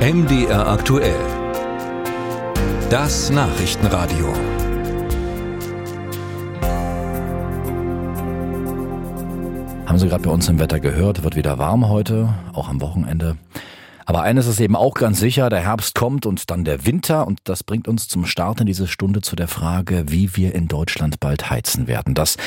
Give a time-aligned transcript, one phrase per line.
[0.00, 1.14] MDR aktuell.
[2.88, 4.32] Das Nachrichtenradio.
[9.84, 13.36] Haben Sie gerade bei uns im Wetter gehört, wird wieder warm heute, auch am Wochenende.
[14.06, 17.38] Aber eines ist eben auch ganz sicher, der Herbst kommt und dann der Winter und
[17.44, 21.20] das bringt uns zum Start in diese Stunde zu der Frage, wie wir in Deutschland
[21.20, 22.14] bald heizen werden.
[22.14, 22.38] Das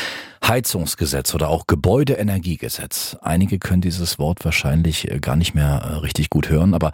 [0.44, 3.16] Heizungsgesetz oder auch Gebäudeenergiegesetz.
[3.22, 6.92] Einige können dieses Wort wahrscheinlich äh, gar nicht mehr äh, richtig gut hören, aber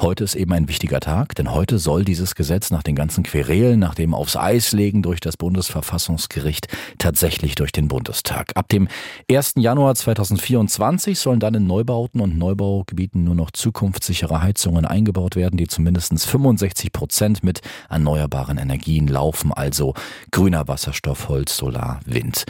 [0.00, 3.78] Heute ist eben ein wichtiger Tag, denn heute soll dieses Gesetz nach den ganzen Querelen,
[3.78, 8.52] nach dem aufs Eis legen durch das Bundesverfassungsgericht tatsächlich durch den Bundestag.
[8.54, 8.88] Ab dem
[9.30, 9.54] 1.
[9.56, 15.66] Januar 2024 sollen dann in Neubauten und Neubaugebieten nur noch zukunftssichere Heizungen eingebaut werden, die
[15.66, 19.92] zumindest 65 Prozent mit erneuerbaren Energien laufen, also
[20.30, 22.46] grüner Wasserstoff, Holz, Solar, Wind.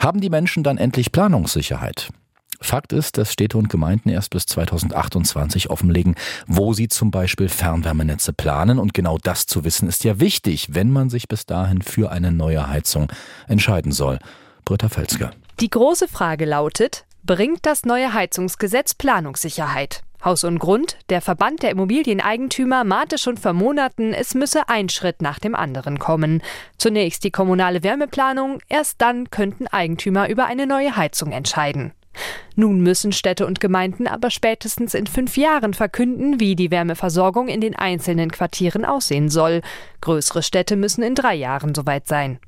[0.00, 2.10] Haben die Menschen dann endlich Planungssicherheit?
[2.60, 8.32] Fakt ist, dass Städte und Gemeinden erst bis 2028 offenlegen, wo sie zum Beispiel Fernwärmenetze
[8.32, 8.78] planen.
[8.78, 12.32] Und genau das zu wissen ist ja wichtig, wenn man sich bis dahin für eine
[12.32, 13.08] neue Heizung
[13.46, 14.18] entscheiden soll.
[14.64, 15.30] Britta Felske.
[15.60, 20.02] Die große Frage lautet, bringt das neue Heizungsgesetz Planungssicherheit?
[20.24, 25.22] Haus und Grund, der Verband der Immobilieneigentümer mahnte schon vor Monaten, es müsse ein Schritt
[25.22, 26.42] nach dem anderen kommen.
[26.76, 31.92] Zunächst die kommunale Wärmeplanung, erst dann könnten Eigentümer über eine neue Heizung entscheiden.
[32.56, 37.60] Nun müssen Städte und Gemeinden aber spätestens in fünf Jahren verkünden, wie die Wärmeversorgung in
[37.60, 39.60] den einzelnen Quartieren aussehen soll.
[40.00, 42.38] Größere Städte müssen in drei Jahren soweit sein.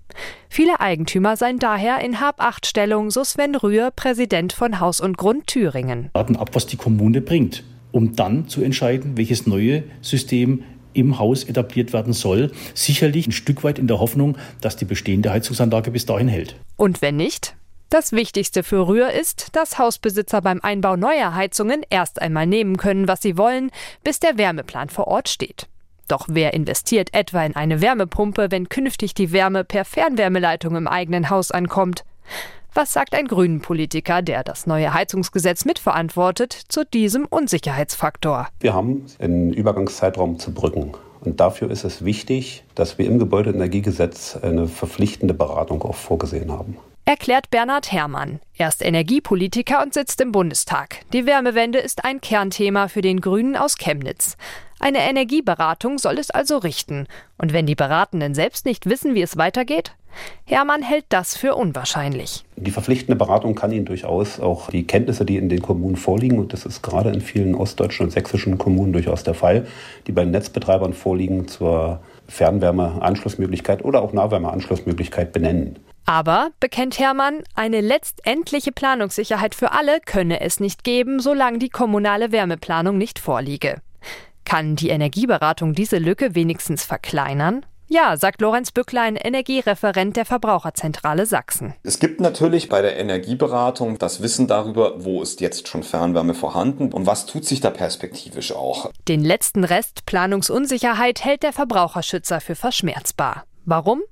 [0.48, 6.10] Viele Eigentümer seien daher in Hab-Acht-Stellung, so Sven Rühr, Präsident von Haus und Grund Thüringen.
[6.12, 7.62] Warten ab, was die Kommune bringt,
[7.92, 12.50] um dann zu entscheiden, welches neue System im Haus etabliert werden soll.
[12.74, 16.56] Sicherlich ein Stück weit in der Hoffnung, dass die bestehende Heizungsanlage bis dahin hält.
[16.77, 17.55] Und wenn nicht?
[17.91, 23.08] Das Wichtigste für Rühr ist, dass Hausbesitzer beim Einbau neuer Heizungen erst einmal nehmen können,
[23.08, 23.72] was sie wollen,
[24.05, 25.66] bis der Wärmeplan vor Ort steht.
[26.06, 31.30] Doch wer investiert etwa in eine Wärmepumpe, wenn künftig die Wärme per Fernwärmeleitung im eigenen
[31.30, 32.05] Haus ankommt?
[32.74, 38.46] Was sagt ein Grünen-Politiker, der das neue Heizungsgesetz mitverantwortet, zu diesem Unsicherheitsfaktor?
[38.61, 40.92] Wir haben einen Übergangszeitraum zu brücken.
[41.22, 46.77] Und dafür ist es wichtig, dass wir im Gebäudeenergiegesetz eine verpflichtende Beratung auch vorgesehen haben
[47.10, 48.38] erklärt Bernhard Herrmann.
[48.56, 51.00] Er ist Energiepolitiker und sitzt im Bundestag.
[51.12, 54.36] Die Wärmewende ist ein Kernthema für den Grünen aus Chemnitz.
[54.78, 57.08] Eine Energieberatung soll es also richten.
[57.36, 59.96] Und wenn die Beratenden selbst nicht wissen, wie es weitergeht?
[60.44, 62.44] Hermann hält das für unwahrscheinlich.
[62.54, 66.52] Die verpflichtende Beratung kann Ihnen durchaus auch die Kenntnisse, die in den Kommunen vorliegen, und
[66.52, 69.66] das ist gerade in vielen ostdeutschen und sächsischen Kommunen durchaus der Fall,
[70.06, 71.98] die bei den Netzbetreibern vorliegen, zur
[72.28, 75.77] Fernwärmeanschlussmöglichkeit oder auch Nahwärmeanschlussmöglichkeit benennen.
[76.05, 82.33] Aber, bekennt Hermann, eine letztendliche Planungssicherheit für alle könne es nicht geben, solange die kommunale
[82.33, 83.80] Wärmeplanung nicht vorliege.
[84.44, 87.64] Kann die Energieberatung diese Lücke wenigstens verkleinern?
[87.92, 91.74] Ja, sagt Lorenz Bücklein, Energiereferent der Verbraucherzentrale Sachsen.
[91.83, 96.92] Es gibt natürlich bei der Energieberatung das Wissen darüber, wo ist jetzt schon Fernwärme vorhanden
[96.92, 98.92] und was tut sich da perspektivisch auch.
[99.08, 103.44] Den letzten Rest Planungsunsicherheit hält der Verbraucherschützer für verschmerzbar.
[103.70, 104.03] Warum?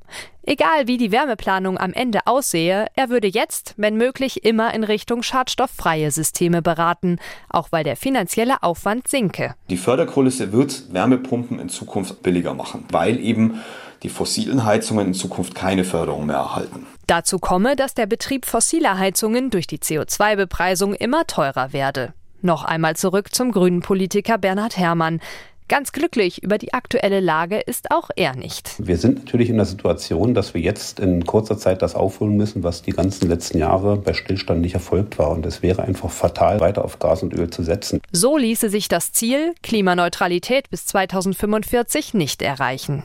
[0.44, 5.24] Egal wie die Wärmeplanung am Ende aussehe, er würde jetzt, wenn möglich, immer in Richtung
[5.24, 7.18] schadstofffreie Systeme beraten,
[7.50, 9.56] auch weil der finanzielle Aufwand sinke.
[9.68, 13.60] Die Förderkulisse wird Wärmepumpen in Zukunft billiger machen, weil eben
[14.04, 16.86] die fossilen Heizungen in Zukunft keine Förderung mehr erhalten.
[17.08, 22.14] Dazu komme, dass der Betrieb fossiler Heizungen durch die CO2-Bepreisung immer teurer werde.
[22.42, 25.20] Noch einmal zurück zum grünen Politiker Bernhard Herrmann.
[25.68, 28.74] Ganz glücklich über die aktuelle Lage ist auch er nicht.
[28.78, 32.62] Wir sind natürlich in der Situation, dass wir jetzt in kurzer Zeit das aufholen müssen,
[32.62, 35.30] was die ganzen letzten Jahre bei Stillstand nicht erfolgt war.
[35.30, 38.00] Und es wäre einfach fatal, weiter auf Gas und Öl zu setzen.
[38.10, 43.04] So ließe sich das Ziel Klimaneutralität bis 2045 nicht erreichen.